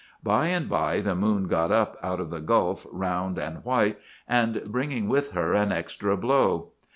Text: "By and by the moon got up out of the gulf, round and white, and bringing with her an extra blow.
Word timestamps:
"By 0.23 0.47
and 0.47 0.67
by 0.67 0.99
the 0.99 1.13
moon 1.13 1.47
got 1.47 1.71
up 1.71 1.95
out 2.01 2.19
of 2.19 2.31
the 2.31 2.39
gulf, 2.41 2.87
round 2.91 3.37
and 3.37 3.63
white, 3.63 3.99
and 4.27 4.63
bringing 4.65 5.07
with 5.07 5.33
her 5.33 5.53
an 5.53 5.71
extra 5.71 6.17
blow. 6.17 6.71